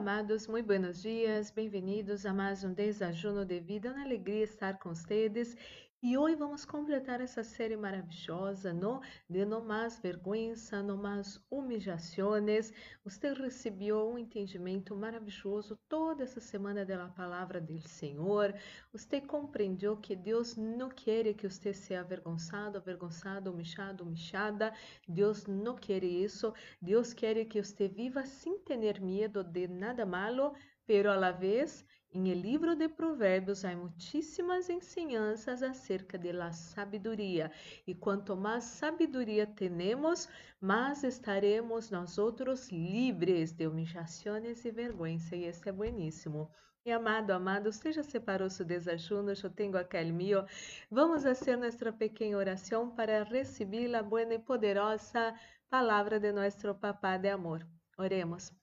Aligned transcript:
Amados, 0.00 0.46
muito 0.46 0.64
buenos 0.64 1.02
dias, 1.02 1.50
bem-vindos 1.50 2.24
a 2.24 2.32
mais 2.32 2.64
um 2.64 2.72
Desajuno 2.72 3.44
de 3.44 3.60
Vida. 3.60 3.92
Uma 3.92 4.02
alegria 4.02 4.44
estar 4.44 4.78
com 4.78 4.94
vocês 4.94 5.54
e 6.02 6.16
hoje 6.16 6.34
vamos 6.34 6.64
completar 6.64 7.20
essa 7.20 7.44
série 7.44 7.76
maravilhosa, 7.76 8.72
não? 8.72 9.02
De 9.28 9.44
não 9.44 9.62
mais 9.62 9.98
vergüenza, 9.98 10.82
não 10.82 10.96
mais 10.96 11.38
humillações. 11.50 12.72
Você 13.04 13.34
recebeu 13.34 14.08
um 14.10 14.16
entendimento 14.16 14.96
maravilhoso 14.96 15.78
toda 15.90 16.22
essa 16.22 16.40
semana 16.40 16.86
da 16.86 17.08
palavra 17.08 17.60
do 17.60 17.78
Senhor. 17.86 18.54
Você 18.92 19.20
compreendeu 19.20 19.94
que 19.94 20.16
Deus 20.16 20.56
não 20.56 20.88
quer 20.88 21.34
que 21.34 21.46
você 21.46 21.74
seja 21.74 22.00
avergonçado, 22.00 22.78
avergonçado, 22.78 23.50
humilhado, 23.50 24.02
humilhada. 24.02 24.72
Deus 25.06 25.46
não 25.46 25.76
quer 25.76 26.02
isso. 26.02 26.54
Deus 26.80 27.12
quer 27.12 27.44
que 27.44 27.62
você 27.62 27.88
viva 27.88 28.24
sem 28.24 28.58
ter 28.60 29.00
medo 29.02 29.44
de 29.44 29.68
nada 29.68 30.06
malo, 30.06 30.54
pero 30.86 31.10
a 31.10 31.14
la 31.16 31.30
vez 31.30 31.84
em 32.12 32.28
el 32.28 32.42
livro 32.42 32.74
de 32.74 32.88
Provérbios 32.88 33.64
há 33.64 33.76
muitíssimas 33.76 34.68
ensinanças 34.68 35.62
acerca 35.62 36.18
de 36.18 36.32
la 36.32 36.52
sabedoria, 36.52 37.52
e 37.86 37.94
quanto 37.94 38.36
mais 38.36 38.64
sabedoria 38.64 39.46
temos, 39.46 40.28
mais 40.60 41.04
estaremos 41.04 41.90
nós 41.90 42.18
outros 42.18 42.68
livres 42.70 43.52
de 43.52 43.66
humilhações 43.66 44.64
e 44.64 44.70
vergonha, 44.70 45.18
e 45.32 45.46
isso 45.46 45.68
é 45.68 45.72
bueníssimo. 45.72 46.50
E 46.84 46.90
amado, 46.90 47.30
amado, 47.30 47.70
você 47.70 47.92
já 47.92 48.02
separou 48.02 48.48
seu 48.48 48.64
desajuno? 48.64 49.30
Eu 49.30 49.50
tenho 49.50 49.76
aquele 49.76 50.12
meu. 50.12 50.46
Vamos 50.90 51.22
fazer 51.22 51.56
nossa 51.56 51.92
pequena 51.92 52.38
oração 52.38 52.90
para 52.90 53.22
receber 53.22 53.94
a 53.94 54.02
boa 54.02 54.22
e 54.22 54.38
poderosa 54.38 55.34
palavra 55.68 56.18
de 56.18 56.32
nosso 56.32 56.74
Papá 56.74 57.18
de 57.18 57.28
amor. 57.28 57.66
Oremos. 57.98 58.59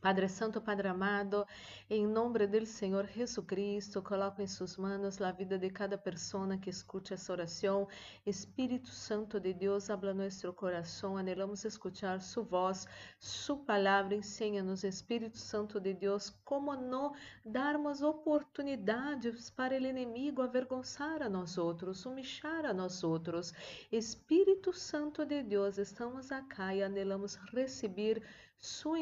Padre 0.00 0.28
Santo, 0.28 0.60
Padre 0.60 0.86
amado, 0.86 1.44
em 1.90 2.06
nome 2.06 2.46
do 2.46 2.64
Senhor 2.64 3.04
Jesus 3.08 3.44
Cristo, 3.44 4.00
coloco 4.00 4.40
em 4.40 4.46
suas 4.46 4.76
mãos 4.76 5.20
a 5.20 5.32
vida 5.32 5.58
de 5.58 5.70
cada 5.70 5.98
pessoa 5.98 6.56
que 6.56 6.70
escute 6.70 7.14
essa 7.14 7.32
oração. 7.32 7.88
Espírito 8.24 8.90
Santo 8.90 9.40
de 9.40 9.52
Deus, 9.52 9.90
habla 9.90 10.14
nosso 10.14 10.52
coração, 10.52 11.16
anelamos 11.16 11.64
escuchar 11.64 12.20
sua 12.20 12.44
voz, 12.44 12.86
sua 13.18 13.56
palavra, 13.56 14.14
ensina-nos, 14.14 14.84
Espírito 14.84 15.36
Santo 15.36 15.80
de 15.80 15.92
Deus, 15.92 16.30
como 16.44 16.76
não 16.76 17.12
darmos 17.44 18.00
oportunidades 18.00 19.50
para 19.50 19.74
o 19.74 19.84
inimigo 19.84 20.42
avergonçar 20.42 21.22
a 21.22 21.28
nós 21.28 21.58
outros, 21.58 22.06
humilhar 22.06 22.64
a 22.64 22.72
nós 22.72 23.02
outros. 23.02 23.52
Espírito 23.90 24.72
Santo 24.72 25.26
de 25.26 25.42
Deus, 25.42 25.76
estamos 25.76 26.30
acá 26.30 26.72
e 26.72 26.84
anelamos 26.84 27.34
receber 27.52 28.22
sua 28.60 28.98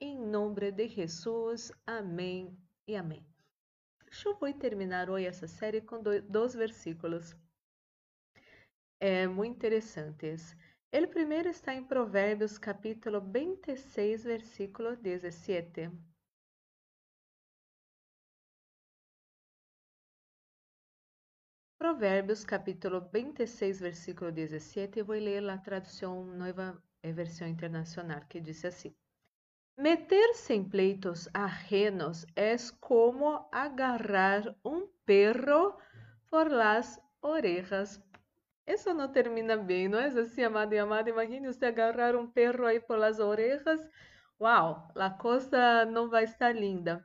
em 0.00 0.18
nome 0.18 0.70
de 0.70 0.88
Jesus. 0.88 1.72
Amém 1.86 2.56
e 2.86 2.94
amém. 2.96 3.24
Eu 4.24 4.36
vou 4.36 4.52
terminar 4.52 5.10
hoje 5.10 5.26
essa 5.26 5.48
série 5.48 5.80
com 5.80 6.02
dois 6.28 6.54
versículos 6.54 7.34
é, 9.00 9.26
muito 9.26 9.56
interessantes. 9.56 10.56
O 10.92 11.08
primeiro 11.08 11.48
está 11.48 11.74
em 11.74 11.84
Provérbios, 11.84 12.56
capítulo 12.56 13.20
26, 13.20 14.24
versículo 14.24 14.96
17. 14.96 15.90
Provérbios, 21.76 22.44
capítulo 22.44 23.00
26, 23.12 23.80
versículo 23.80 24.30
17. 24.30 25.00
Eu 25.00 25.04
vou 25.04 25.16
ler 25.16 25.48
a 25.50 25.58
tradução 25.58 26.24
nova 26.24 26.80
é 27.02 27.12
versão 27.12 27.46
internacional, 27.46 28.22
que 28.26 28.40
disse 28.40 28.66
assim: 28.66 28.94
Meter-se 29.76 30.54
em 30.54 30.62
pleitos 30.62 31.28
ajenos 31.34 32.24
é 32.36 32.54
como 32.80 33.44
agarrar 33.50 34.54
um 34.64 34.86
perro 35.04 35.76
por 36.30 36.48
las 36.48 37.00
orejas. 37.20 38.00
Isso 38.64 38.94
não 38.94 39.10
termina 39.10 39.56
bem, 39.56 39.88
não 39.88 39.98
é 39.98 40.06
assim, 40.06 40.44
amado 40.44 40.72
e 40.74 40.78
amada? 40.78 41.10
Imagine 41.10 41.52
você 41.52 41.66
agarrar 41.66 42.14
um 42.14 42.24
perro 42.24 42.66
aí 42.66 42.78
por 42.78 42.98
las 42.98 43.18
orejas. 43.18 43.80
Uau, 44.40 44.92
a 44.94 45.10
coisa 45.10 45.84
não 45.86 46.08
vai 46.08 46.22
estar 46.22 46.54
linda. 46.54 47.04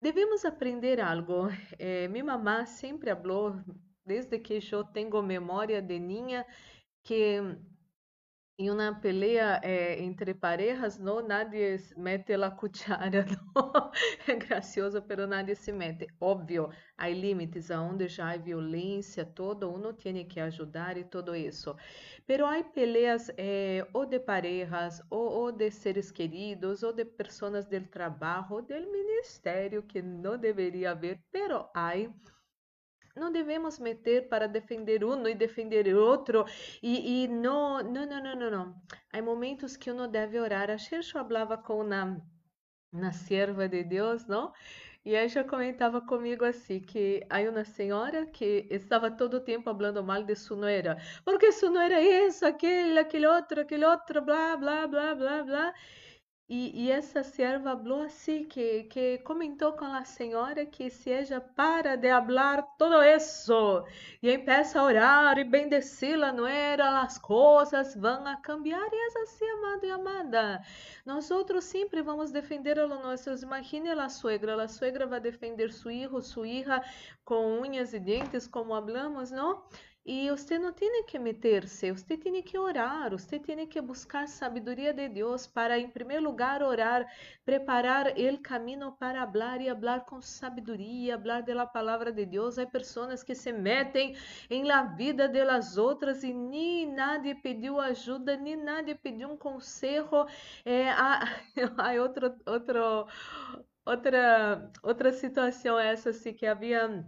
Devemos 0.00 0.44
aprender 0.44 1.00
algo. 1.00 1.48
Eh, 1.78 2.08
minha 2.08 2.24
mamá 2.24 2.66
sempre 2.66 3.14
falou, 3.14 3.60
desde 4.04 4.40
que 4.40 4.60
eu 4.72 4.82
tenho 4.82 5.22
memória 5.22 5.80
de 5.80 6.00
ninha, 6.00 6.44
que 7.04 7.40
em 8.62 8.70
uma 8.70 8.94
pelea 8.94 9.60
eh, 9.64 10.00
entre 10.00 10.32
parejas, 10.34 10.96
não 10.96 11.20
nadie 11.26 11.76
mete 11.96 12.32
a 12.34 12.50
cuchara. 12.60 13.26
É 14.28 14.36
gracioso, 14.36 15.02
pero 15.02 15.26
nadie 15.26 15.56
se 15.56 15.72
mete. 15.72 16.06
Óbvio, 16.20 16.70
há 16.96 17.08
limites 17.08 17.72
aonde 17.72 18.06
já 18.06 18.30
há 18.30 18.36
violência, 18.36 19.24
todo 19.24 19.68
uno 19.68 19.92
tem 19.92 20.24
que 20.24 20.38
ajudar 20.38 20.96
e 20.96 21.02
todo 21.02 21.34
isso. 21.34 21.74
Pero 22.24 22.46
há 22.46 22.62
peleas 22.62 23.32
eh, 23.36 23.84
ou 23.92 24.06
de 24.06 24.20
parejas, 24.20 25.02
ou, 25.10 25.28
ou, 25.28 25.52
de 25.52 25.68
seres 25.70 26.12
queridos, 26.12 26.84
ou 26.84 26.92
de 26.92 27.04
pessoas 27.04 27.66
do 27.66 27.80
trabalho, 27.88 28.46
ou 28.50 28.62
do 28.62 28.74
ministério, 28.74 29.82
que 29.82 30.00
não 30.00 30.38
deveria 30.38 30.92
haver, 30.92 31.20
pero 31.32 31.68
há 31.74 31.96
não 33.14 33.30
devemos 33.30 33.78
meter 33.78 34.28
para 34.28 34.48
defender 34.48 35.04
um 35.04 35.28
e 35.28 35.34
defender 35.34 35.94
outro 35.94 36.44
e, 36.82 37.24
e 37.24 37.28
não, 37.28 37.82
não, 37.82 38.06
não, 38.06 38.22
não, 38.22 38.36
não, 38.36 38.50
não. 38.50 38.82
Há 39.12 39.20
momentos 39.20 39.76
que 39.76 39.90
uno 39.90 40.08
deve 40.08 40.40
orar. 40.40 40.70
A 40.70 40.76
eu 40.90 41.02
falava 41.02 41.56
com 41.58 41.80
uma, 41.80 42.20
uma 42.92 43.12
serva 43.12 43.68
de 43.68 43.84
Deus, 43.84 44.26
não? 44.26 44.52
E 45.04 45.14
ela 45.16 45.28
já 45.28 45.42
comentava 45.42 46.00
comigo 46.00 46.44
assim, 46.44 46.78
que 46.80 47.26
há 47.28 47.40
uma 47.40 47.64
senhora 47.64 48.24
que 48.26 48.68
estava 48.70 49.10
todo 49.10 49.38
o 49.38 49.40
tempo 49.40 49.64
falando 49.64 50.02
mal 50.02 50.22
de 50.22 50.36
sua 50.36 50.56
nuera. 50.56 50.96
Porque 51.24 51.50
sua 51.50 51.70
nuera 51.70 52.00
isso, 52.00 52.46
aquele, 52.46 52.98
aquele 52.98 53.26
outro, 53.26 53.60
aquele 53.60 53.84
outro, 53.84 54.22
blá, 54.22 54.56
blá, 54.56 54.86
blá, 54.86 55.14
blá, 55.14 55.42
blá. 55.42 55.74
E, 56.54 56.84
e, 56.84 56.90
essa 56.90 57.22
serva 57.22 57.74
falou 57.74 58.02
assim, 58.02 58.44
que, 58.44 58.82
que 58.82 59.16
comentou 59.24 59.72
com 59.72 59.86
a 59.86 60.04
senhora 60.04 60.66
que 60.66 60.90
se 60.90 61.10
ela 61.10 61.40
para 61.40 61.96
de 61.96 62.10
falar 62.10 62.60
todo 62.76 63.02
isso 63.02 63.86
e 64.22 64.30
empieza 64.30 64.78
a 64.78 64.84
orar 64.84 65.38
e 65.38 65.44
bendecir 65.44 66.22
a 66.22 66.30
nuera, 66.30 67.00
as 67.00 67.16
coisas 67.16 67.96
vão 67.96 68.26
a 68.26 68.36
cambiar. 68.36 68.86
E 68.92 69.18
é 69.18 69.22
assim, 69.22 69.48
amado 69.48 69.86
e 69.86 69.90
amada. 69.90 70.62
Nós 71.06 71.30
outros 71.30 71.64
sempre 71.64 72.02
vamos 72.02 72.30
defender 72.30 72.78
a 72.78 72.86
nossos. 72.86 73.42
Imagine 73.42 73.88
a 73.92 74.10
suegra, 74.10 74.62
a 74.62 74.68
suegra 74.68 75.06
vai 75.06 75.20
defender 75.20 75.72
seu 75.72 75.90
filho, 75.90 76.20
sua 76.20 76.46
hija 76.46 76.84
com 77.24 77.62
unhas 77.62 77.94
e 77.94 77.98
dentes, 77.98 78.46
como 78.46 78.74
hablamos, 78.74 79.30
não? 79.30 79.64
E 80.04 80.28
você 80.30 80.58
não 80.58 80.72
tem 80.72 81.04
que 81.04 81.16
meter-se, 81.16 81.92
você 81.92 82.16
tem 82.16 82.42
que 82.42 82.58
orar, 82.58 83.10
você 83.12 83.38
tem 83.38 83.64
que 83.68 83.80
buscar 83.80 84.26
sabedoria 84.26 84.92
de 84.92 85.08
Deus 85.08 85.46
para, 85.46 85.78
em 85.78 85.88
primeiro 85.88 86.24
lugar, 86.24 86.60
orar, 86.60 87.06
preparar 87.44 88.08
o 88.08 88.38
caminho 88.38 88.90
para 88.98 89.24
falar 89.30 89.60
e 89.60 89.72
falar 89.72 90.00
com 90.00 90.20
sabedoria, 90.20 91.16
falar 91.16 91.42
da 91.42 91.66
palavra 91.66 92.10
de 92.10 92.26
Deus. 92.26 92.58
Há 92.58 92.66
pessoas 92.66 93.22
que 93.22 93.32
se 93.32 93.52
metem 93.52 94.16
em 94.50 94.64
la 94.64 94.82
vida 94.82 95.28
das 95.28 95.76
outras 95.78 96.24
e 96.24 96.32
nem 96.32 96.92
nadie 96.92 97.36
pediu 97.36 97.78
ajuda, 97.78 98.36
nem 98.36 98.56
nadie 98.56 98.96
pediu 98.96 99.30
um 99.30 99.36
conselho. 99.36 100.26
É, 100.64 100.90
há, 100.90 101.20
há 101.78 101.92
outro, 102.02 102.34
outro, 102.44 103.06
outra, 103.86 104.72
outra 104.82 105.12
situação 105.12 105.78
essa 105.78 106.10
assim, 106.10 106.34
que 106.34 106.44
havia 106.44 107.06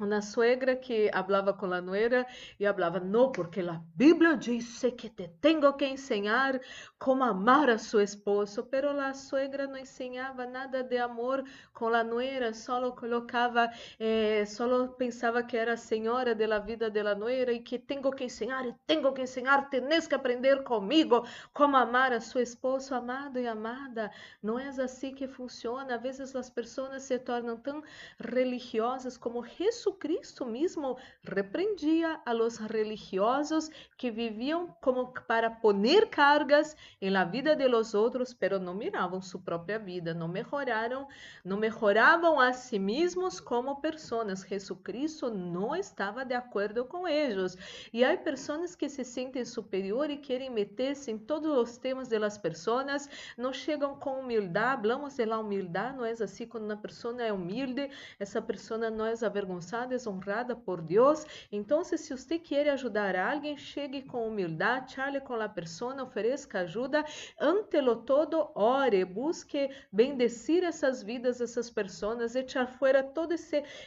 uma 0.00 0.22
suegra 0.22 0.76
que 0.76 1.10
falava 1.12 1.52
com 1.52 1.72
a 1.72 1.80
nuera 1.80 2.26
e 2.58 2.64
falava, 2.72 3.00
não, 3.00 3.32
porque 3.32 3.60
a 3.60 3.80
Bíblia 3.94 4.36
diz 4.36 4.80
que 4.96 5.08
te 5.08 5.28
tenho 5.40 5.72
que 5.74 5.86
ensinar 5.86 6.60
como 6.98 7.24
amar 7.24 7.68
a 7.70 7.78
seu 7.78 8.00
esposo, 8.00 8.64
pero 8.64 8.90
a 8.90 9.12
suegra 9.14 9.66
não 9.66 9.76
ensinava 9.76 10.46
nada 10.46 10.82
de 10.82 10.98
amor 10.98 11.44
com 11.72 11.88
a 11.88 12.04
nuera, 12.04 12.52
só 12.54 12.90
colocava, 12.92 13.70
eh, 13.98 14.44
só 14.46 14.86
pensava 14.88 15.42
que 15.42 15.56
era 15.56 15.76
senhora 15.76 16.34
da 16.34 16.58
vida 16.58 16.90
da 16.90 17.14
nuera 17.14 17.52
e 17.52 17.60
que 17.60 17.78
tenho 17.78 18.10
que 18.10 18.24
ensinar, 18.24 18.66
e 18.66 18.74
tenho 18.86 19.12
que 19.12 19.22
ensinar, 19.22 19.68
tens 19.70 20.06
que 20.06 20.14
aprender 20.14 20.62
comigo 20.64 21.26
como 21.52 21.76
amar 21.76 22.12
a 22.12 22.20
seu 22.20 22.42
esposo, 22.42 22.94
amado 22.94 23.38
e 23.38 23.46
amada. 23.46 24.10
Não 24.42 24.58
é 24.58 24.68
assim 24.68 25.14
que 25.14 25.26
funciona. 25.26 25.94
Às 25.94 26.02
vezes 26.02 26.36
as 26.36 26.50
pessoas 26.50 27.02
se 27.02 27.18
tornam 27.18 27.56
tão 27.56 27.82
religiosas 28.18 29.16
como 29.16 29.44
Jesus 29.44 29.87
Jesucristo 29.88 30.44
mismo 30.44 30.96
repreendia 31.22 32.20
a 32.26 32.32
los 32.32 32.58
religiosos 32.58 33.70
que 33.96 34.10
viviam 34.10 34.76
como 34.82 35.14
para 35.26 35.50
poner 35.50 36.10
cargas 36.10 36.76
em 37.00 37.10
la 37.10 37.24
vida 37.24 37.56
de 37.56 37.66
los 37.68 37.94
outros, 37.94 38.34
pero 38.34 38.58
não 38.58 38.74
miravam 38.74 39.22
sua 39.22 39.40
própria 39.40 39.78
vida, 39.78 40.12
não 40.12 40.28
melhoraram, 40.28 41.08
não 41.42 41.56
melhoravam 41.56 42.38
a 42.38 42.52
si 42.52 42.78
mesmos 42.78 43.40
como 43.40 43.80
pessoas. 43.80 44.42
Jesucristo 44.42 45.30
não 45.30 45.74
estava 45.74 46.24
de 46.24 46.34
acordo 46.34 46.84
com 46.84 47.08
eles. 47.08 47.56
E 47.92 48.04
há 48.04 48.16
pessoas 48.16 48.74
que 48.74 48.88
se 48.88 49.04
sentem 49.04 49.44
superior 49.44 50.10
e 50.10 50.18
querem 50.18 50.50
meter-se 50.50 51.10
em 51.10 51.18
todos 51.18 51.50
os 51.50 51.78
temas 51.78 52.08
das 52.08 52.36
pessoas, 52.36 53.08
não 53.36 53.52
chegam 53.52 53.96
com 53.96 54.20
humildade, 54.20 54.78
hablamos 54.78 55.16
de 55.16 55.24
la 55.24 55.38
humildade, 55.38 55.96
não 55.96 56.04
é 56.04 56.10
assim 56.12 56.46
quando 56.46 56.64
uma 56.64 56.76
pessoa 56.76 57.22
é 57.22 57.32
humilde, 57.32 57.90
essa 58.18 58.42
pessoa 58.42 58.90
não 58.90 59.06
é 59.06 59.14
avergonzada, 59.24 59.77
é 59.84 60.08
honrada 60.08 60.56
por 60.56 60.80
Deus. 60.80 61.24
Então, 61.52 61.84
se 61.84 61.96
você 62.16 62.38
quer 62.38 62.68
ajudar 62.70 63.16
alguém, 63.16 63.56
chegue 63.56 64.02
com 64.02 64.26
humildade, 64.26 64.94
chale 64.94 65.20
com 65.20 65.34
a 65.34 65.48
pessoa, 65.48 66.02
ofereça 66.02 66.58
ajuda, 66.58 67.04
ante 67.38 67.80
lo 67.80 67.96
todo, 67.96 68.50
ore, 68.54 69.04
busque 69.04 69.70
bendecir 69.92 70.64
essas 70.64 71.02
vidas, 71.02 71.40
essas 71.40 71.70
pessoas, 71.70 72.34
echar 72.34 72.66
fora 72.66 73.02
toda 73.02 73.34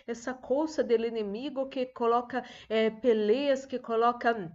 essa 0.08 0.34
coisa 0.34 0.84
do 0.84 0.94
inimigo 0.94 1.68
que 1.68 1.86
coloca 1.88 2.44
é, 2.70 2.90
peleias, 2.90 3.66
que 3.66 3.80
coloca 3.80 4.52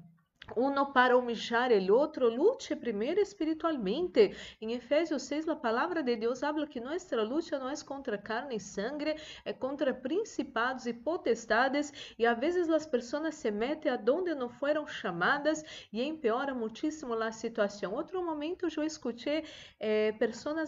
uno 0.54 0.92
para 0.92 1.16
humilhar 1.16 1.72
el 1.72 1.90
outro, 1.90 2.28
lute 2.28 2.76
primeiro 2.76 3.20
espiritualmente. 3.20 4.34
Em 4.60 4.72
Efésios 4.72 5.22
6, 5.22 5.48
a 5.48 5.56
palavra 5.56 6.02
de 6.02 6.16
Deus 6.16 6.42
habla 6.42 6.66
que 6.66 6.80
nossa 6.80 7.22
luta 7.22 7.58
não 7.58 7.70
é 7.70 7.74
contra 7.84 8.16
carne 8.18 8.56
e 8.56 8.60
sangue, 8.60 9.16
é 9.44 9.52
contra 9.52 9.92
principados 9.92 10.86
e 10.86 10.92
potestades, 10.92 11.92
e 12.18 12.26
a 12.26 12.34
vezes 12.34 12.68
as 12.70 12.86
pessoas 12.86 13.34
se 13.34 13.50
metem 13.50 13.90
aonde 13.92 14.34
não 14.34 14.48
foram 14.48 14.86
chamadas 14.86 15.64
e 15.92 16.02
empeora 16.02 16.54
muitíssimo 16.54 17.14
a 17.14 17.32
situação. 17.32 17.94
Outro 17.94 18.24
momento 18.24 18.66
eu 18.76 18.84
escutei 18.84 19.44
eh, 19.80 20.14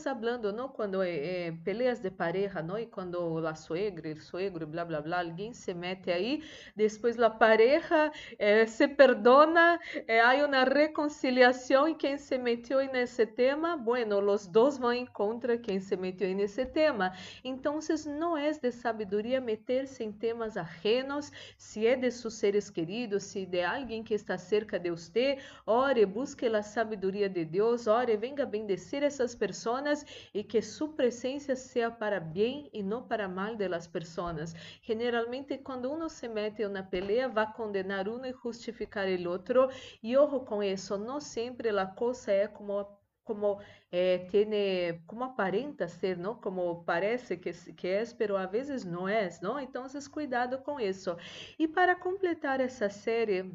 falando, 0.02 0.52
não, 0.52 0.68
quando 0.68 1.02
eh, 1.02 1.52
peleas 1.64 2.00
de 2.00 2.10
pareja, 2.10 2.62
não, 2.62 2.78
e 2.78 2.86
quando 2.86 3.46
a 3.46 3.54
suegra, 3.54 4.10
o 4.12 4.16
suegro, 4.16 4.66
blá 4.66 4.84
blá 4.84 5.00
blá, 5.00 5.20
alguém 5.20 5.52
se 5.52 5.74
mete 5.74 6.10
aí, 6.10 6.42
depois 6.76 7.18
a 7.20 7.30
pareja 7.30 8.12
eh, 8.38 8.66
se 8.66 8.86
perdona 8.88 9.67
eh, 10.06 10.20
hay 10.20 10.42
una 10.42 10.64
reconciliación 10.64 11.90
y 11.90 11.94
quien 11.96 12.18
se 12.18 12.38
metió 12.38 12.80
en 12.80 12.94
ese 12.96 13.26
tema, 13.26 13.76
bueno, 13.76 14.20
los 14.20 14.50
dos 14.52 14.78
van 14.78 14.96
en 14.96 15.06
contra 15.06 15.60
quien 15.60 15.80
se 15.80 15.96
metió 15.96 16.26
en 16.26 16.40
ese 16.40 16.66
tema. 16.66 17.12
Entonces, 17.42 18.06
no 18.06 18.38
es 18.38 18.60
de 18.60 18.72
sabiduría 18.72 19.40
meterse 19.40 20.04
en 20.04 20.18
temas 20.18 20.56
ajenos, 20.56 21.32
si 21.56 21.86
es 21.86 22.00
de 22.00 22.10
sus 22.10 22.34
seres 22.34 22.70
queridos, 22.70 23.24
si 23.24 23.46
de 23.46 23.64
alguien 23.64 24.04
que 24.04 24.14
está 24.14 24.38
cerca 24.38 24.78
de 24.78 24.90
usted, 24.90 25.38
ore, 25.64 26.04
busque 26.04 26.48
la 26.48 26.62
sabiduría 26.62 27.28
de 27.28 27.44
Dios, 27.44 27.86
ore, 27.86 28.16
venga 28.16 28.44
a 28.44 28.46
bendecir 28.46 29.02
essas 29.04 29.34
pessoas 29.34 30.04
e 30.32 30.42
que 30.42 30.62
sua 30.62 30.88
presença 30.88 31.54
seja 31.56 31.90
para 31.90 32.20
bem 32.20 32.70
e 32.72 32.82
não 32.82 33.02
para 33.02 33.28
mal 33.28 33.56
de 33.56 33.68
las 33.68 33.86
pessoas. 33.86 34.54
Generalmente, 34.82 35.58
quando 35.58 35.90
uno 35.90 36.08
se 36.08 36.28
mete 36.28 36.62
em 36.62 36.66
uma 36.66 36.82
pelea, 36.82 37.28
vai 37.28 37.52
condenar 37.52 38.08
uno 38.08 38.26
e 38.26 38.32
justificar 38.32 39.06
o 39.08 39.30
outro 39.30 39.57
y 40.00 40.16
ojo 40.16 40.44
con 40.44 40.62
eso, 40.62 40.98
no 40.98 41.20
siempre 41.20 41.72
la 41.72 41.94
cosa 41.94 42.34
es 42.34 42.50
como 42.50 42.98
como 43.24 43.58
eh, 43.92 44.26
tiene, 44.30 45.02
como 45.06 45.26
aparenta 45.26 45.86
ser, 45.86 46.16
¿no? 46.18 46.40
Como 46.40 46.84
parece 46.86 47.38
que, 47.40 47.54
que 47.76 48.00
es, 48.00 48.14
pero 48.14 48.38
a 48.38 48.46
veces 48.46 48.86
no 48.86 49.06
es, 49.06 49.42
¿no? 49.42 49.60
Entonces, 49.60 50.08
cuidado 50.08 50.62
con 50.64 50.80
eso. 50.80 51.18
Y 51.58 51.66
para 51.68 51.98
completar 52.00 52.62
esa 52.62 52.88
serie, 52.88 53.52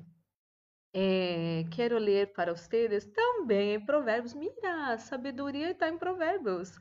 é, 0.96 1.66
quero 1.72 1.98
ler 1.98 2.34
para 2.34 2.56
vocês 2.56 3.06
também 3.06 3.74
em 3.74 3.80
Provérbios. 3.84 4.36
Mira, 4.36 4.96
sabedoria 5.00 5.72
está 5.72 5.90
em 5.90 5.98
Provérbios. 5.98 6.78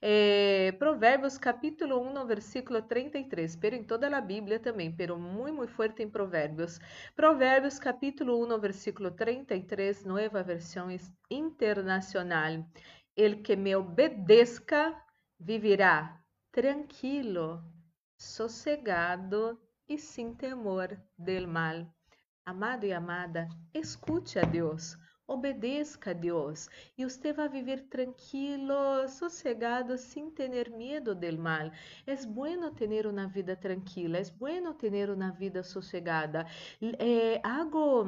É, 0.00 0.72
Provérbios 0.78 1.36
capítulo 1.36 2.00
1, 2.00 2.26
versículo 2.26 2.82
33, 2.82 3.56
pero 3.56 3.74
em 3.74 3.82
toda 3.82 4.06
a 4.16 4.20
Bíblia 4.20 4.60
também, 4.60 4.94
pero 4.94 5.18
muito, 5.18 5.56
muito 5.56 5.72
forte 5.72 6.02
em 6.02 6.08
Provérbios. 6.08 6.78
Provérbios 7.16 7.78
capítulo 7.80 8.40
1, 8.46 8.60
versículo 8.60 9.10
33, 9.10 10.04
nova 10.04 10.44
versão 10.44 10.86
internacional. 11.28 12.64
El 13.16 13.42
que 13.42 13.56
me 13.56 13.74
obedeça 13.74 14.94
vivirá 15.40 16.22
tranquilo, 16.52 17.64
sossegado 18.16 19.58
e 19.88 19.98
sem 19.98 20.34
temor 20.34 20.96
del 21.18 21.48
mal. 21.48 21.95
Amado 22.48 22.86
e 22.86 22.92
amada, 22.92 23.48
escute 23.74 24.38
a 24.38 24.42
Deus, 24.42 24.96
obedeça 25.26 25.98
a 26.10 26.12
Deus 26.12 26.68
e 26.96 27.02
você 27.02 27.32
vai 27.32 27.48
viver 27.48 27.88
tranquilo, 27.88 29.08
sossegado, 29.08 29.98
sem 29.98 30.30
ter 30.30 30.70
medo 30.70 31.12
do 31.12 31.38
mal. 31.38 31.72
É 32.06 32.14
bueno 32.24 32.70
ter 32.70 33.04
uma 33.04 33.26
vida 33.26 33.56
tranquila, 33.56 34.18
é 34.18 34.30
bueno 34.38 34.74
ter 34.74 35.10
uma 35.10 35.32
vida 35.32 35.64
sossegada. 35.64 36.46
É, 37.00 37.40
hago 37.42 38.04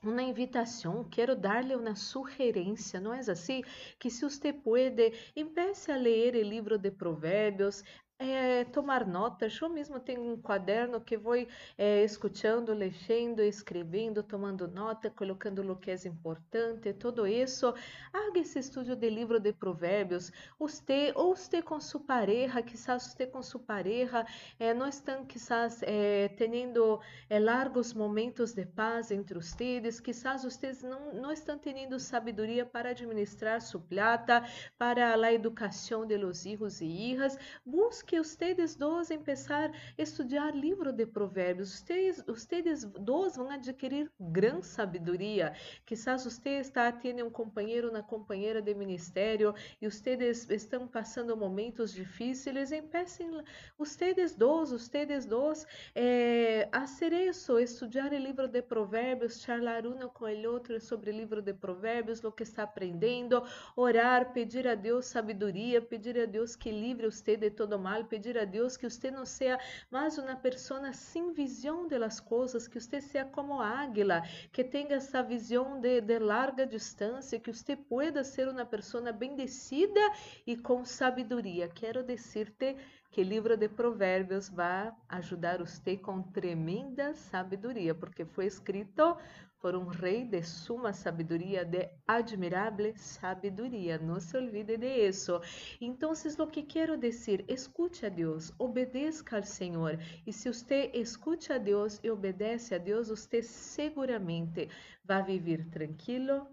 uma 0.00 0.22
invitação, 0.22 1.02
quero 1.02 1.34
dar-lhe 1.34 1.74
uma 1.74 1.96
sugerência, 1.96 3.00
não 3.00 3.12
é 3.12 3.18
assim? 3.18 3.64
Que 3.98 4.12
se 4.12 4.22
você 4.22 4.52
pode, 4.52 5.12
empiece 5.34 5.90
a 5.90 5.96
ler 5.96 6.36
o 6.36 6.48
livro 6.48 6.78
de 6.78 6.92
Provérbios, 6.92 7.82
é, 8.20 8.64
tomar 8.64 9.06
notas. 9.06 9.58
Eu 9.58 9.70
mesmo 9.70 9.98
tenho 9.98 10.22
um 10.22 10.36
quaderno 10.36 11.00
que 11.00 11.16
vou 11.16 11.34
é, 11.78 12.04
escutando, 12.04 12.74
lendo, 12.74 13.40
escrevendo, 13.40 14.22
tomando 14.22 14.68
nota, 14.68 15.08
colocando 15.10 15.60
o 15.72 15.76
que 15.76 15.90
é 15.90 15.96
importante, 16.04 16.92
tudo 16.92 17.26
isso. 17.26 17.74
Haga 18.12 18.38
esse 18.38 18.58
estudo 18.58 18.94
de 18.94 19.08
livro 19.08 19.40
de 19.40 19.52
provérbios. 19.52 20.30
Você, 20.58 21.12
ou 21.16 21.34
você 21.34 21.62
com 21.62 21.80
sua 21.80 22.00
pareja, 22.00 22.60
quizás 22.62 23.04
você 23.04 23.26
com 23.26 23.42
sua 23.42 23.60
pareja, 23.60 24.26
é, 24.58 24.74
não 24.74 24.86
estão 24.86 25.24
quizás 25.24 25.82
é, 25.82 26.28
tendo 26.36 27.00
é, 27.30 27.38
largos 27.38 27.94
momentos 27.94 28.52
de 28.52 28.66
paz 28.66 29.10
entre 29.10 29.34
vocês, 29.34 29.98
quizás 29.98 30.44
vocês 30.44 30.82
não, 30.82 31.14
não 31.14 31.32
estão 31.32 31.56
tendo 31.56 31.98
sabedoria 31.98 32.66
para 32.66 32.90
administrar 32.90 33.62
sua 33.62 33.80
plata, 33.80 34.44
para 34.76 35.14
a 35.14 35.32
educação 35.32 36.04
de 36.04 36.18
los 36.18 36.44
hijos 36.44 36.82
e 36.82 36.84
hijas. 36.84 37.38
Busque 37.64 38.09
que 38.10 38.18
ustedes 38.18 38.74
dos 38.74 39.08
empezar 39.08 39.70
a 39.70 40.02
estudar 40.02 40.52
livro 40.52 40.92
de 40.92 41.06
provérbios. 41.06 41.84
Ustedes 42.26 42.84
dos 42.84 43.36
vão 43.36 43.48
adquirir 43.48 44.10
grande 44.18 44.66
sabedoria. 44.66 45.54
Quizás 45.86 46.24
você 46.24 46.58
está 46.58 46.90
tendo 46.90 47.24
um 47.24 47.30
companheiro, 47.30 47.88
uma 47.88 48.02
companheira 48.02 48.60
de 48.60 48.74
ministério 48.74 49.54
e 49.80 49.86
ustedes 49.86 50.50
estão 50.50 50.88
passando 50.88 51.36
momentos 51.36 51.92
difíceis. 51.92 52.72
Empecem, 52.72 53.30
ustedes 53.78 54.34
dos, 54.34 54.72
ustedes 54.72 55.24
dos, 55.24 55.64
eh, 55.94 56.68
a 56.72 56.78
hacer 56.78 57.12
isso, 57.12 57.60
estudar 57.60 58.12
o 58.12 58.18
livro 58.18 58.48
de 58.48 58.60
provérbios, 58.60 59.40
charlar 59.40 59.86
um 59.86 60.08
com 60.08 60.24
o 60.24 60.52
outro 60.52 60.80
sobre 60.80 61.12
o 61.12 61.14
livro 61.14 61.40
de 61.40 61.54
provérbios, 61.54 62.24
o 62.24 62.32
que 62.32 62.42
está 62.42 62.64
aprendendo, 62.64 63.44
orar, 63.76 64.32
pedir 64.32 64.66
a 64.66 64.74
Deus 64.74 65.06
sabedoria, 65.06 65.80
pedir 65.80 66.18
a 66.18 66.26
Deus 66.26 66.56
que 66.56 66.72
livre 66.72 67.06
você 67.06 67.36
de 67.36 67.50
todo 67.50 67.78
mal 67.78 67.99
pedir 68.04 68.38
a 68.38 68.44
Deus 68.44 68.76
que 68.76 68.88
você 68.88 69.10
não 69.10 69.24
seja 69.24 69.58
mais 69.90 70.18
uma 70.18 70.36
pessoa 70.36 70.92
sem 70.92 71.32
visão 71.32 71.86
das 71.88 72.20
coisas, 72.20 72.66
que 72.66 72.80
você 72.80 73.00
seja 73.00 73.24
como 73.24 73.60
águila, 73.60 74.22
que 74.52 74.64
tenha 74.64 74.96
essa 74.96 75.22
visão 75.22 75.80
de, 75.80 76.00
de 76.00 76.18
larga 76.18 76.66
distância, 76.66 77.38
que 77.38 77.52
você 77.52 77.76
pueda 77.76 78.24
ser 78.24 78.48
uma 78.48 78.64
pessoa 78.64 79.12
bendecida 79.12 80.00
e 80.46 80.56
com 80.56 80.84
sabedoria. 80.84 81.68
Quero 81.68 82.02
dizer-te 82.02 82.76
que 83.10 83.24
livro 83.24 83.56
de 83.56 83.68
Provérbios 83.68 84.48
vai 84.48 84.92
ajudar 85.08 85.58
você 85.58 85.96
com 85.96 86.22
tremenda 86.22 87.12
sabedoria, 87.12 87.92
porque 87.92 88.24
foi 88.24 88.46
escrito 88.46 89.16
por 89.58 89.74
um 89.74 89.86
rei 89.86 90.24
de 90.24 90.42
suma 90.42 90.92
sabedoria, 90.92 91.64
de 91.64 91.90
admirável 92.06 92.92
sabedoria. 92.96 93.98
Não 93.98 94.20
se 94.20 94.36
olvide 94.36 94.76
de 94.76 95.08
isso. 95.08 95.40
Então, 95.80 96.12
o 96.12 96.46
que 96.46 96.62
quero 96.62 96.96
dizer, 96.96 97.44
escute 97.48 98.06
a 98.06 98.08
Deus, 98.08 98.52
obedeça 98.58 99.24
ao 99.36 99.42
Senhor. 99.42 99.98
E 100.24 100.32
se 100.32 100.48
você 100.48 100.90
escute 100.94 101.52
a 101.52 101.58
Deus 101.58 102.00
e 102.04 102.10
obedece 102.10 102.76
a 102.76 102.78
Deus, 102.78 103.08
você 103.08 103.42
seguramente 103.42 104.68
vai 105.04 105.22
viver 105.24 105.68
tranquilo, 105.68 106.46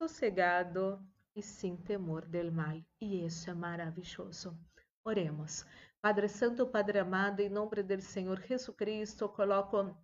sossegado 0.00 1.04
e 1.34 1.42
sem 1.42 1.76
temor 1.76 2.26
del 2.26 2.52
mal. 2.52 2.80
E 3.00 3.24
isso 3.26 3.50
é 3.50 3.54
maravilhoso. 3.54 4.56
Oremos. 5.04 5.64
Padre 6.00 6.28
Santo, 6.28 6.66
Padre 6.66 6.98
amado, 6.98 7.40
em 7.40 7.48
nome 7.48 7.82
do 7.82 8.00
Senhor 8.00 8.40
Jesus 8.40 8.76
Cristo, 8.76 9.28
coloco 9.28 9.96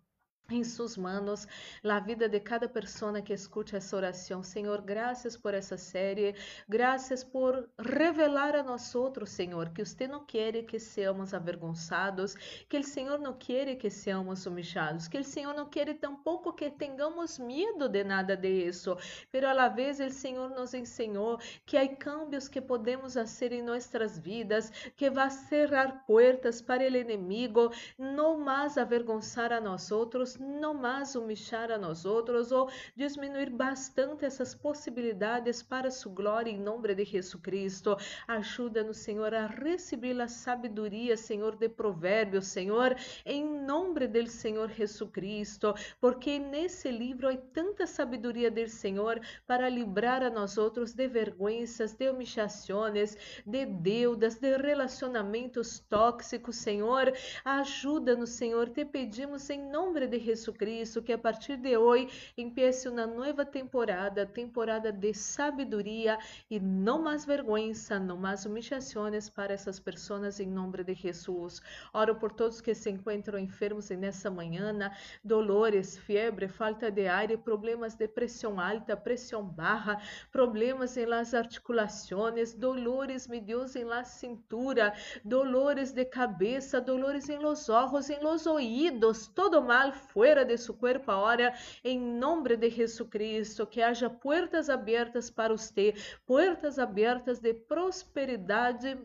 em 0.55 0.63
suas 0.63 0.97
manos 0.97 1.47
a 1.83 1.99
vida 1.99 2.29
de 2.29 2.39
cada 2.39 2.69
pessoa 2.69 3.21
que 3.21 3.33
escute 3.33 3.75
essa 3.75 3.95
oração. 3.95 4.43
Senhor, 4.43 4.81
graças 4.81 5.35
por 5.35 5.53
essa 5.53 5.77
série, 5.77 6.35
graças 6.67 7.23
por 7.23 7.69
revelar 7.77 8.55
a 8.55 8.63
nós 8.63 8.93
outros, 8.95 9.29
Senhor, 9.29 9.69
que 9.69 9.83
você 9.83 10.07
não 10.07 10.25
quer 10.25 10.63
que 10.63 10.79
sejamos 10.79 11.33
avergonçados, 11.33 12.35
que 12.69 12.77
o 12.77 12.83
Senhor 12.83 13.19
não 13.19 13.33
quer 13.33 13.75
que 13.75 13.89
sejamos 13.89 14.45
humilhados, 14.45 15.07
que 15.07 15.17
o 15.17 15.23
Senhor 15.23 15.53
não 15.53 15.67
quer 15.67 15.93
tampouco 15.97 16.53
que 16.53 16.69
tenhamos 16.69 17.39
medo 17.39 17.89
de 17.89 18.03
nada 18.03 18.35
disso, 18.35 18.97
pero 19.31 19.47
a 19.47 19.53
la 19.53 19.69
vez 19.69 19.99
o 19.99 20.09
Senhor 20.09 20.49
nos 20.49 20.73
ensinou 20.73 21.39
que 21.65 21.77
há 21.77 21.87
cambios 21.95 22.47
que 22.47 22.61
podemos 22.61 23.13
fazer 23.15 23.51
em 23.51 23.61
nossas 23.61 24.17
vidas, 24.19 24.71
que 24.95 25.09
vai 25.09 25.29
cerrar 25.29 26.05
portas 26.05 26.61
para 26.61 26.83
o 26.83 26.95
inimigo, 26.95 27.71
não 27.97 28.39
mais 28.39 28.77
avergonçar 28.77 29.51
a 29.51 29.61
nós 29.61 29.91
outros, 29.91 30.36
não 30.39 30.73
mais 30.73 31.15
humilhar 31.15 31.71
a 31.71 31.77
nós 31.77 32.05
outros 32.05 32.51
ou 32.51 32.69
diminuir 32.95 33.49
bastante 33.49 34.25
essas 34.25 34.53
possibilidades 34.53 35.61
para 35.61 35.91
sua 35.91 36.13
glória 36.13 36.51
em 36.51 36.59
nome 36.59 36.93
de 36.93 37.03
Jesus 37.03 37.41
Cristo. 37.41 37.97
Ajuda-nos, 38.27 38.97
Senhor, 38.97 39.33
a 39.33 39.47
receber 39.47 40.19
a 40.21 40.27
sabedoria, 40.27 41.17
Senhor, 41.17 41.55
de 41.55 41.69
provérbios, 41.69 42.47
Senhor, 42.47 42.95
em 43.25 43.45
nome 43.45 44.07
do 44.07 44.27
Senhor 44.27 44.69
Jesus 44.69 45.09
Cristo, 45.11 45.73
porque 45.99 46.39
nesse 46.39 46.91
livro 46.91 47.29
há 47.29 47.37
tanta 47.37 47.87
sabedoria 47.87 48.51
do 48.51 48.67
Senhor 48.67 49.19
para 49.45 49.69
livrar 49.69 50.23
a 50.23 50.29
nós 50.29 50.57
outros 50.57 50.93
de 50.93 51.07
vergüenzas, 51.07 51.93
de 51.93 52.09
humilhações, 52.09 53.15
de 53.45 53.65
deudas, 53.65 54.35
de 54.35 54.57
relacionamentos 54.57 55.79
tóxicos, 55.79 56.57
Senhor. 56.57 57.13
Ajuda-nos, 57.43 58.31
Senhor, 58.31 58.69
te 58.69 58.85
pedimos 58.85 59.49
em 59.49 59.69
nome 59.69 60.07
de 60.07 60.17
Jesucristo, 60.27 61.01
que 61.01 61.13
a 61.13 61.17
partir 61.17 61.57
de 61.57 61.77
hoje 61.77 62.33
empiece 62.37 62.89
uma 62.89 63.07
nova 63.07 63.45
temporada, 63.45 64.25
temporada 64.25 64.91
de 64.91 65.13
sabedoria 65.13 66.17
e 66.49 66.59
não 66.59 67.01
mais 67.01 67.25
vergonha, 67.25 67.73
não 68.01 68.17
mais 68.17 68.45
humilhações 68.45 69.29
para 69.29 69.53
essas 69.53 69.79
pessoas 69.79 70.39
em 70.39 70.47
nome 70.47 70.83
de 70.83 70.93
Jesus. 70.93 71.61
Oro 71.93 72.15
por 72.15 72.31
todos 72.31 72.61
que 72.61 72.73
se 72.75 72.89
encontram 72.89 73.39
enfermos 73.39 73.89
nessa 73.89 74.29
manhã, 74.29 74.91
dolores, 75.23 75.97
febre, 75.97 76.47
falta 76.47 76.91
de 76.91 77.07
ar, 77.07 77.27
problemas 77.37 77.95
de 77.95 78.07
pressão 78.07 78.59
alta, 78.59 78.97
pressão 78.97 79.43
baixa, 79.43 79.97
problemas 80.31 80.97
em 80.97 81.05
las 81.05 81.33
articulações, 81.33 82.53
dolores, 82.53 83.27
meu 83.27 83.41
Deus, 83.41 83.75
em 83.75 83.83
la 83.83 84.03
cintura, 84.03 84.93
dolores 85.23 85.91
de 85.91 86.05
cabeça, 86.05 86.81
dolores 86.81 87.29
em 87.29 87.37
los 87.37 87.69
ojos, 87.69 88.09
em 88.09 88.21
los 88.21 88.45
oídos, 88.45 89.27
todo 89.27 89.61
mal 89.61 89.91
fuera 90.17 90.43
de 90.43 90.57
su 90.57 90.75
cuerpo 90.75 91.11
ahora, 91.11 91.53
em 91.83 91.99
nome 91.99 92.57
de 92.57 92.71
Jesucristo, 92.71 93.69
que 93.69 93.83
haja 93.83 94.09
puertas 94.09 94.67
abertas 94.67 95.29
para 95.29 95.53
você, 95.55 95.93
puertas 96.25 96.79
abertas 96.79 97.39
de 97.39 97.53
prosperidade 97.53 98.97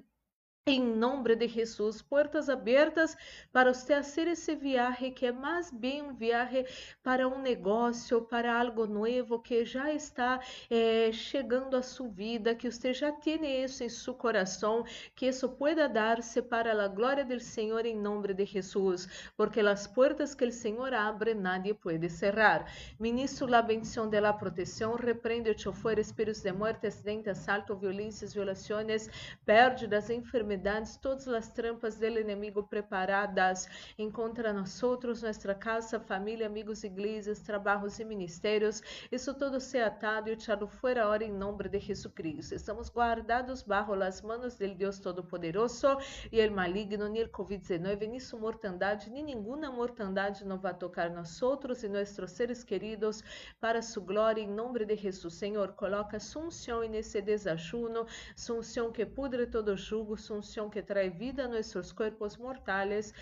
em 0.65 0.81
nome 0.81 1.35
de 1.35 1.49
Jesus, 1.49 2.01
portas 2.01 2.49
abertas 2.49 3.17
para 3.53 3.75
você 3.75 3.97
fazer 3.97 4.29
esse 4.29 4.55
viagem 4.55 5.13
que 5.13 5.27
é 5.27 5.33
mais 5.33 5.73
bem 5.73 6.03
um 6.03 6.15
viagem 6.15 6.65
para 7.03 7.27
um 7.27 7.43
negócio, 7.43 8.23
para 8.23 8.61
algo 8.61 8.87
novo 8.87 9.41
que 9.41 9.65
já 9.65 9.93
está 9.93 10.39
eh, 10.71 11.11
chegando 11.13 11.77
à 11.77 11.83
sua 11.83 12.09
vida, 12.09 12.55
que 12.55 12.71
você 12.71 12.95
já 12.95 13.11
tem 13.11 13.65
isso 13.65 13.83
em 13.83 13.89
seu 13.89 14.15
coração, 14.15 14.85
que 15.17 15.27
isso 15.27 15.49
pueda 15.49 15.89
dar-se 15.89 16.41
para 16.41 16.81
a 16.81 16.87
glória 16.87 17.25
do 17.25 17.41
Senhor 17.41 17.85
em 17.85 17.97
nome 17.97 18.33
de 18.33 18.45
Jesus, 18.45 19.33
porque 19.37 19.59
as 19.59 19.89
portas 19.89 20.33
que 20.33 20.45
o 20.45 20.53
Senhor 20.53 20.95
abre, 20.95 21.35
nadie 21.35 21.75
pode 21.75 22.09
cerrar. 22.09 22.73
Ministro 23.01 23.53
a 23.53 23.63
bendição 23.63 24.09
de 24.09 24.21
la 24.21 24.33
proteção, 24.33 24.95
repreende 24.95 25.51
o 25.51 25.59
chofer, 25.59 25.99
espíritos 25.99 26.41
de 26.41 26.53
morte, 26.53 26.87
acidente, 26.87 27.29
assalto, 27.29 27.75
violências, 27.75 28.33
violações, 28.33 29.11
pérdidas, 29.45 30.09
enfermidades, 30.09 30.52
enfermedades, 30.53 30.97
todas 30.97 31.27
as 31.29 31.51
trampas 31.51 31.97
do 31.97 32.07
inimigo 32.07 32.63
preparadas 32.63 33.69
contra 34.13 34.53
nós 34.53 34.83
outros, 34.83 35.23
nossa 35.23 35.55
casa, 35.55 35.99
família, 35.99 36.47
amigos, 36.47 36.85
igrejas, 36.85 37.41
trabalhos 37.41 37.99
e 37.99 38.05
ministérios. 38.05 38.83
Isso 39.11 39.33
todo 39.35 39.59
se 39.61 39.79
atado 39.79 40.29
e 40.29 40.33
echado 40.33 40.67
fora 40.67 41.09
hora 41.09 41.25
em 41.25 41.33
nome 41.33 41.69
de 41.69 41.79
Jesucristo. 41.79 42.55
Estamos 42.55 42.91
guardados 42.91 43.63
bajo 43.63 43.95
las 43.95 44.21
manos 44.21 44.57
del 44.57 44.75
Deus 44.75 44.99
Todo-Poderoso 44.99 45.97
e 46.31 46.47
o 46.47 46.53
maligno, 46.53 47.09
nem 47.09 47.25
o 47.25 47.29
Covid-19, 47.29 48.09
nem 48.09 48.21
sua 48.21 48.39
mortandade, 48.39 49.11
nem 49.11 49.25
nenhuma 49.25 49.71
mortandade 49.71 50.45
não 50.45 50.59
vai 50.59 50.75
tocar 50.75 51.09
nós 51.11 51.41
outros 51.41 51.83
e 51.83 51.89
nossos 51.89 52.31
seres 52.31 52.63
queridos 52.63 53.23
para 53.61 53.81
sua 53.81 54.03
glória 54.03 54.43
em 54.43 54.49
nome 54.49 54.85
de 54.85 54.97
Jesus. 54.97 55.35
Senhor, 55.35 55.73
coloca 55.73 56.19
sunção 56.21 56.83
nesse 56.83 57.23
desajuno, 57.23 58.07
sunção 58.37 58.93
que 58.93 59.07
pudre 59.07 59.47
todo 59.47 59.77
jugo, 59.77 60.17
sunção 60.17 60.42
que 60.71 60.83
trae 60.83 61.11
vida 61.11 61.45
a 61.45 61.49
nuestros 61.49 61.93
cuerpos 61.93 62.39
mortales 62.39 63.15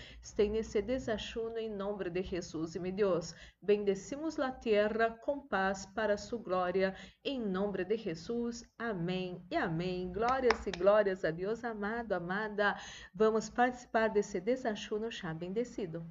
ese 0.55 0.81
desayuno 0.81 1.57
en 1.57 1.77
nombre 1.77 2.09
de 2.09 2.23
Jesús. 2.23 2.75
Y 2.75 2.79
mi 2.79 2.91
Dios, 2.91 3.35
bendecimos 3.61 4.37
la 4.37 4.59
tierra 4.59 5.19
con 5.21 5.47
paz 5.47 5.87
para 5.87 6.17
su 6.17 6.41
gloria, 6.41 6.95
en 7.23 7.51
nombre 7.51 7.85
de 7.85 7.97
Jesús. 7.97 8.65
Amém 8.77 9.45
e 9.49 9.55
amém. 9.55 10.11
Glórias 10.11 10.65
e 10.67 10.71
glórias 10.71 11.23
a 11.23 11.31
Deus, 11.31 11.63
amado, 11.63 12.13
amada. 12.13 12.75
Vamos 13.13 13.49
participar 13.49 14.09
desse 14.09 14.39
desajuno 14.39 15.11
já 15.11 15.33
bendecido. 15.33 16.05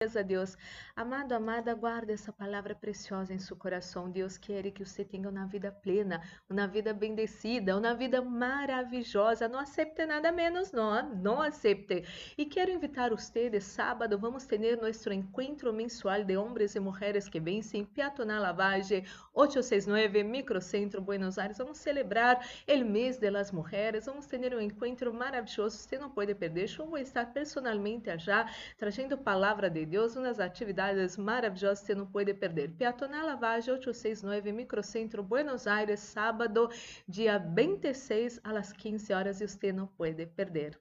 A 0.00 0.22
Deus. 0.22 0.56
Amado, 0.96 1.32
amada, 1.32 1.74
guarda 1.74 2.10
essa 2.10 2.32
palavra 2.32 2.74
preciosa 2.74 3.34
em 3.34 3.38
seu 3.38 3.54
coração. 3.54 4.10
Deus 4.10 4.38
quer 4.38 4.70
que 4.70 4.82
você 4.82 5.04
tenha 5.04 5.28
uma 5.28 5.46
vida 5.46 5.70
plena, 5.70 6.22
uma 6.48 6.66
vida 6.66 6.94
bendecida, 6.94 7.76
uma 7.76 7.94
vida 7.94 8.22
maravilhosa. 8.22 9.46
Não 9.46 9.58
aceite 9.58 10.06
nada 10.06 10.32
menos, 10.32 10.72
não, 10.72 11.14
não 11.16 11.42
aceite. 11.42 12.02
E 12.38 12.46
quero 12.46 12.70
invitar 12.70 13.10
você 13.10 13.50
de 13.50 13.60
sábado, 13.60 14.18
vamos 14.18 14.46
ter 14.46 14.74
nosso 14.80 15.12
encontro 15.12 15.70
mensual 15.70 16.24
de 16.24 16.34
homens 16.34 16.74
e 16.74 16.80
mulheres 16.80 17.28
que 17.28 17.38
vencem 17.38 17.84
Peatonal 17.84 18.40
Lavage 18.40 19.04
869 19.32 20.24
Microcentro 20.24 21.00
Buenos 21.00 21.38
Aires. 21.38 21.58
Vamos 21.58 21.78
celebrar 21.78 22.44
o 22.68 22.84
mês 22.84 23.18
das 23.18 23.52
mulheres. 23.52 24.06
Vamos 24.06 24.26
ter 24.26 24.54
um 24.54 24.60
encontro 24.60 25.14
maravilhoso. 25.14 25.76
Você 25.76 25.98
não 25.98 26.10
pode 26.10 26.34
perder. 26.34 26.68
Eu 26.78 26.86
vou 26.86 26.98
estar 26.98 27.26
personalmente 27.32 28.18
já 28.18 28.48
trazendo 28.76 29.16
palavra 29.16 29.70
de 29.70 29.86
Deus, 29.86 30.16
umas 30.16 30.40
atividades 30.40 31.16
maravilhosas 31.16 31.86
você 31.86 31.94
não 31.94 32.06
pode 32.06 32.34
perder. 32.34 32.70
Peatonal 32.72 33.26
Lavagem 33.26 33.72
869, 33.72 34.52
Microcentro 34.52 35.22
Buenos 35.22 35.66
Aires, 35.66 36.00
sábado, 36.00 36.68
dia 37.08 37.38
26, 37.38 38.40
às 38.42 38.72
15 38.72 39.12
horas, 39.12 39.40
e 39.40 39.46
você 39.48 39.72
não 39.72 39.86
pode 39.86 40.26
perder. 40.26 40.78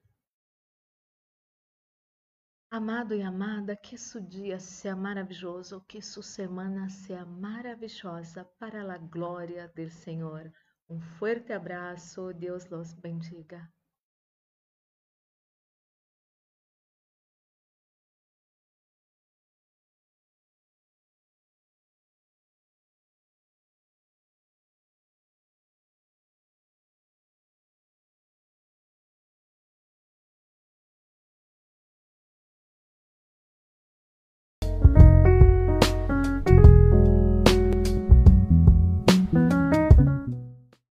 Amado 2.71 3.15
e 3.15 3.23
amada, 3.23 3.75
que 3.75 3.97
seu 3.97 4.21
dia 4.21 4.59
seja 4.59 4.95
maravilhoso, 4.95 5.83
que 5.87 5.99
sua 6.03 6.21
semana 6.21 6.87
seja 6.87 7.25
maravilhosa 7.25 8.45
para 8.59 8.93
a 8.93 8.97
glória 8.99 9.67
do 9.75 9.89
Senhor. 9.89 10.53
Um 10.87 11.01
forte 11.01 11.51
abraço, 11.51 12.31
Deus 12.31 12.69
los 12.69 12.93
bendiga. 12.93 13.67